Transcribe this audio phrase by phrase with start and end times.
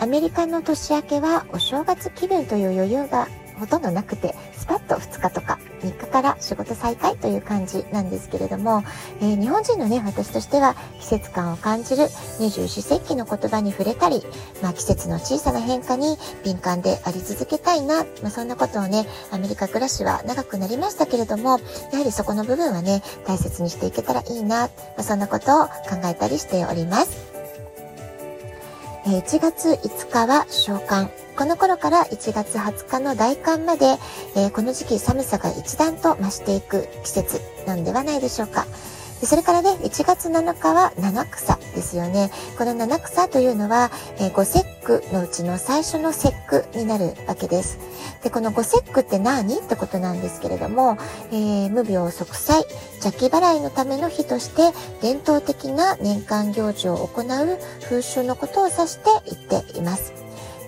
[0.00, 3.28] アメリカの年明けはお正月気分という余裕が
[3.58, 8.82] ほとんどなくて、スパッと2日とか3日から仕事再開という感じなんですけれども、
[9.20, 14.22] えー、日本人のね、私としては季節感を感じる二十四節気の言葉に触れたり、
[14.62, 21.60] まあ、季節の小さな変化に敏感であり続けたいな、まあ、そんなことをね、アメリカ暮らしは長くなりましたけれども、
[21.92, 24.70] やはりそこの部分はね、大切にしていけたらいいな、ま
[25.00, 27.29] あ、そんなことを考えたりしております。
[29.18, 31.08] 1月5日は召喚。
[31.36, 33.96] この頃から1月20日の大寒まで、
[34.36, 38.66] え、この時期寒さが一段と増していく季節なんではないでしょうか。
[39.20, 42.30] でそれからね、1月7日は七草ですよね。
[42.56, 47.78] この七草というのは、えー、5節句のうちの最初の節句になるわけです。
[48.22, 49.58] で、この5節句って何？
[49.58, 50.96] ってことなんですけれども、
[51.32, 52.64] えー、無病息災、
[53.02, 60.19] 邪気払いのための日として伝統的な年間行事を行う風習のことを指して言っています。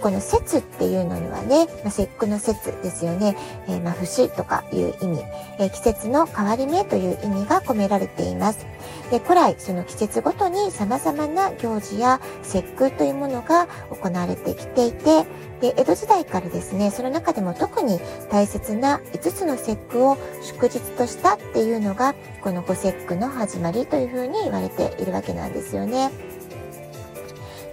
[0.00, 3.36] この節っていうのにはね、まあ、節句の節ですよね。
[3.68, 5.24] えー、まあ、節とかいう意味、
[5.58, 8.66] えー、季節の変わり目という意味が込められています。
[9.10, 15.24] で、古来、その季節ごとに様々な行事や節句というものが行われてきていて、
[15.60, 17.98] で、江戸時代からですね、その中でも特に
[18.30, 26.10] 大切な5つの節句を祝日としたっていうのが、この五節句の始まりというふうに言われているわけなんですよね。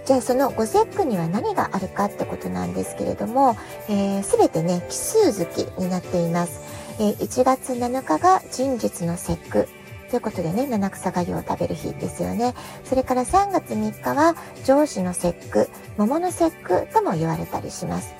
[0.06, 6.60] じゃあその五節句には何があるかってことなんですけれども、す、えー、てね、奇数月になっています。
[7.00, 9.68] えー、1月7日が人日の節句。
[10.08, 12.54] ということでね、七草がゆを食べる日ですよね。
[12.84, 18.14] それから3月3日は上司の節句、桃の節句とも言われたりします。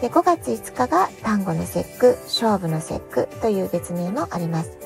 [0.00, 4.76] で、5月5日が単語の節句、勝負の節句という別名もあります。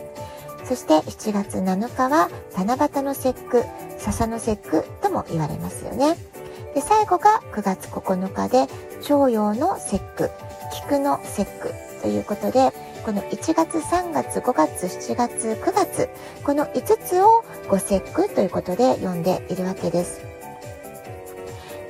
[0.64, 3.64] そして7月7日は七夕の節句、
[3.98, 6.16] 笹の節句とも言われますよね。
[6.74, 8.66] で、最後が9月9日で、
[9.02, 10.30] 徴用の節句、
[10.72, 12.72] 菊の節句ということで、
[13.04, 16.08] この1月、3月、5月、7月、9月、
[16.44, 20.20] この5つを五節句ということで読んでいるわけです。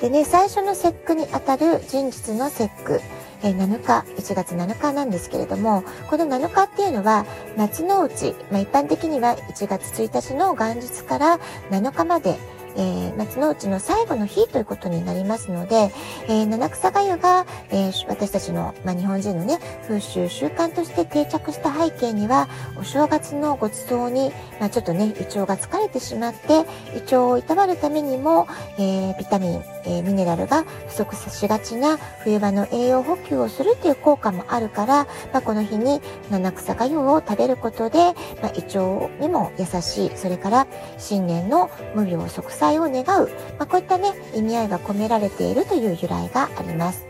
[0.00, 3.00] でね、最初の節句にあたる人日の節句、
[3.42, 7.24] え7日、1月7日なんですけれども、この7日っていうのは、
[7.56, 11.38] 夏のうち、まあ、一般的には1月1日の元日から
[11.70, 12.36] 7日まで、
[12.78, 15.90] えー、夏のうちの最後の日ということになりますので、
[16.28, 24.30] えー、七草がゆが、えー、私たちの、まあ、日本人のね、風習、習慣として定着した背景には、お正月のごちそうに、
[24.60, 26.64] まあ、ちょっとね、胃腸が疲れてしまって、
[26.96, 28.46] 胃腸をいたわるためにも、
[28.78, 36.00] えビタミン、えミネラルが不足しがちな冬場の栄養補給をするっていう効果もあるから、まあ、この日に
[36.30, 47.06] 七草がゆを食べることで、まあ、胃腸にも優しい、それから新年の無病息災を願う、まあ、こういったね、意味合いが込められているという由来があります。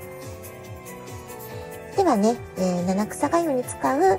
[1.97, 4.19] ではね、えー、七草がゆに使う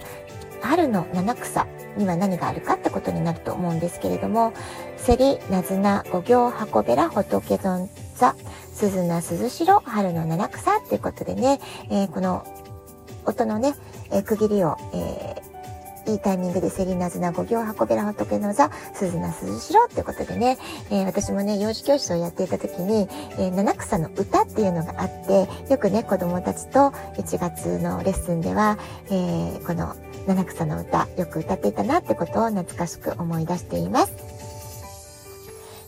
[0.62, 4.54] 春の七草には何があるかってことになると思うんですけれども、
[4.98, 8.36] セリ、ナズナ、五行、箱べら、仏存座、
[8.74, 12.46] 鈴名、鈴代、春の七草っていうことでね、えー、この
[13.26, 13.76] 音のね、
[14.12, 15.29] えー、区切りを、えー
[16.10, 20.58] いいタイミングでセリナズナ五行箱べら仏の座、鈴名鈴代ってことでね、
[20.90, 34.40] えー、私もね、幼児教室をやっていた時に、えー、七草の歌っていうのがあって、よくね、子供たちと1月のレッスンでは、えー、この七草の歌、よく歌っていたなってことを懐かしく思い出しています。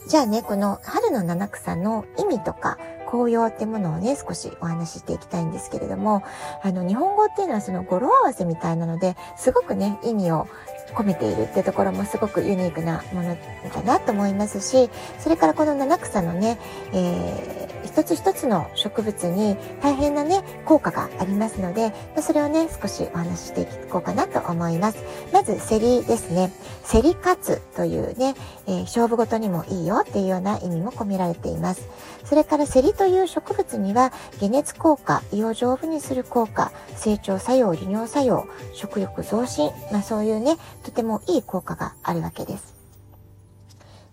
[0.08, 2.78] じゃあね、この春の七草の意味とか、
[3.12, 6.24] 紅葉ってものをね、少しお話ししていきたいんですけれども、
[6.64, 10.48] あの、日本語っていうのはその語呂合わせみたいなので、すごくね、意味を
[10.96, 13.36] 込めているってところもすごくユニークなもの
[13.74, 14.90] だなと思いますし、
[15.20, 16.58] それからこの七草のね、
[16.94, 24.98] えー、一つ一つの植物に大変なね、効果がありますので、それをね、少しお話ししていこうかなと思います。
[25.34, 26.52] まず、セリですね。
[26.84, 28.36] セリカツというね、
[28.68, 31.88] えー、勝負ごとにもいいよっていうような意味も込められています。
[32.26, 42.81] それからセリという植物には、解熱効果、胃を丈夫にする効果、成長作用、利尿作用、食欲増進、まあそういうね、とてもいい効果があるわけです。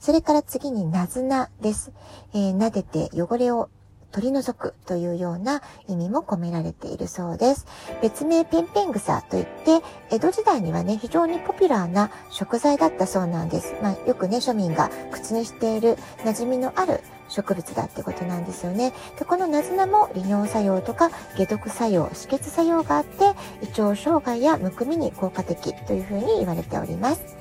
[0.08, 1.92] それから次に、なずなです。
[2.32, 3.68] えー、撫でて汚れを
[4.10, 7.66] 取り除くというような意味も込められているそうです。
[8.00, 13.74] 別名ペンペン草といって、江戸時代にはね、非常にポピュラーな食材だったそうなんです。
[13.82, 18.94] まあ、よくね、庶民が口にしている馴染みのある植物だってことなんですよね。
[19.18, 27.37] で、このナズナも利尿作用とか解毒作用、止血作用があって、胃腸障害やむくみに効果的というふうに言われております。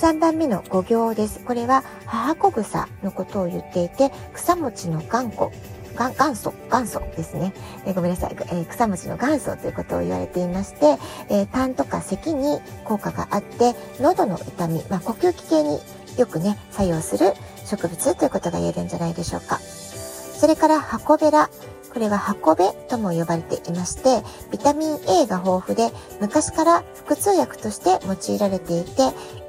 [0.00, 1.40] 3番目の五行です。
[1.44, 5.50] これは母子草のことを言っていて、草餅の頑固。
[5.98, 7.52] 元祖、元祖ですね。
[7.84, 10.96] えー、ごめんなさい、えー、草餅の元祖ということを言われていまして、
[11.28, 15.78] えー、痰とか咳に効果があって、喉の痛み、まあ、呼吸器系に
[16.16, 17.34] よくね、作用する
[17.66, 19.58] 植物ということが言えるんじゃないでしょうか。
[19.58, 21.50] それから箱べら。
[21.92, 25.90] これは箱べとも呼ばれていまして、ビタミン A が豊富で、
[26.20, 28.90] 昔から腹痛薬として用いられていて、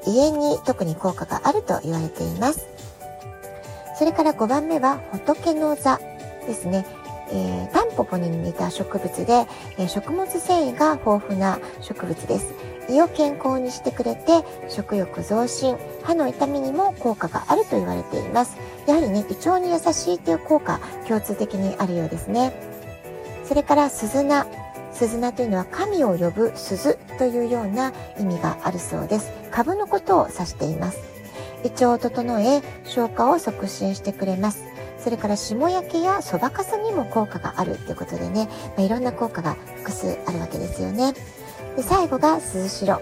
[0.07, 2.67] 胃炎に特に効果があると言われています。
[3.97, 5.99] それから5番目は仏の座
[6.47, 6.85] ですね。
[7.33, 9.45] えー、タンポポに似た植物で、
[9.77, 12.70] えー、食物繊維が豊富な植物です。
[12.89, 18.57] 胃を健康にしてくれて食欲増進歯の痛みにも効果があると言われています。
[18.87, 22.53] やはりね胃腸に優しいという効果共通的にあるようですね。
[23.45, 24.45] それから鈴菜。
[24.91, 29.31] 鈴菜というのは神を呼ぶ鈴というような意味があるそうです。
[29.51, 30.99] 株のことを指しています。
[31.63, 34.63] 胃腸を整え消化を促進してくれます。
[34.99, 38.47] それから霜焼けやそばかすにも効果があるということでね、
[38.77, 41.13] まあ、いろんな効果が複数あるわけですよね。
[41.75, 43.01] で最後が涼しろ。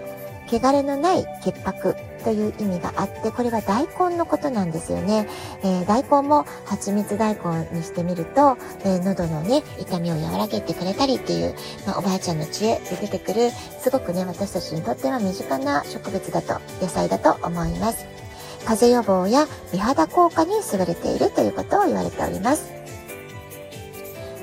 [0.52, 1.94] 汚れのない潔白
[2.24, 5.28] という意味があって、これは大根のことなんですよね。
[5.62, 11.54] えー、大根も蜂蜜大根にしてみると、えー、喉のね、痛みを和らげてくれたりっていう、
[11.86, 18.04] まあ、おばあちゃんの知恵で出てくる、すごくね、私たちにとっては身近な植物だと、野菜だと思います。
[18.64, 22.72] 風邪予防や美肌効果に優れているということを言われております。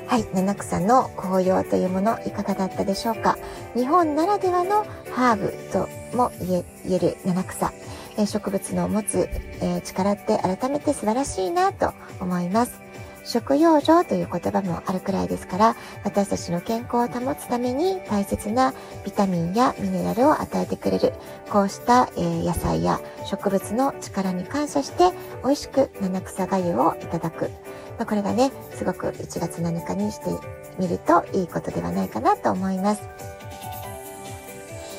[0.08, 3.36] はい、七草の紅葉というものいかがだったでしょうか？
[3.74, 7.72] 日本ならではのハーブとも言える七草、
[8.16, 9.28] え植物の持つ、
[9.60, 12.88] え力って改めて素晴らしいなと思います。
[13.28, 18.72] 食用状という言葉もあるくらいですから、私たちの健康を保つために大切な
[19.04, 21.12] ビタミンやミネラルを与えてくれる、
[21.50, 25.12] こうした、え、野菜や植物の力に感謝して、
[25.44, 27.50] 美味しく七草がゆをいただく。
[27.98, 30.30] まあ、これがね、すごく1月7日にして
[30.78, 33.02] みるといいことではないかなと思います。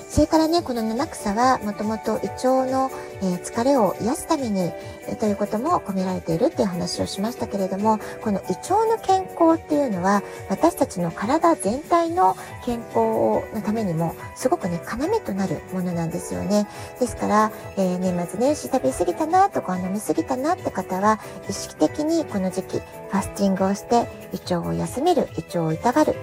[0.10, 2.90] それからね、この七草はもともと胃腸の、
[3.22, 12.36] えー、疲れを癒すために、えー、ということも込められているっていう話をしましたけれども、この胃腸の健康っていうのは私たちの体全体の
[12.66, 16.68] 健康のためにもすごくね、要となるものなんですよね。
[17.00, 26.16] ですから、えー、年末年始食べ過ぎたなとか飲み過ぎたなって方は意識的にこの時期ファスティングをして胃腸を休める、胃腸をいたわる、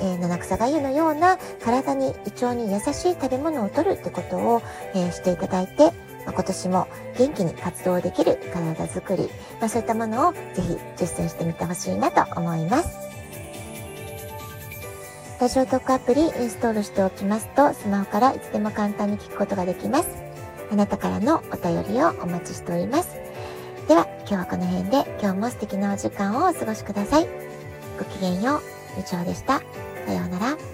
[0.00, 4.62] えー、七草がゆのような体に胃腸に優しい食べ物をとるってことを、
[4.94, 5.92] えー、していただいて、
[6.24, 6.88] まあ、今年も
[7.18, 9.28] 元気に活動できる体づくり、
[9.60, 12.98] まあ、そういったものをぜひ実践してみてほしいなと思います。
[15.40, 20.08] ラジオトークアプリインストールしておきますと、スマホからいつでも簡単に聞くことができます。
[20.70, 23.10] あなたからのお便りをお待ちしております。
[23.88, 27.28] では、今日はこの辺で今日も素敵なお時間をお過ごしください。
[27.98, 28.74] ごきげんよう。
[28.98, 29.83] 以上でした。
[30.04, 30.73] さようなら。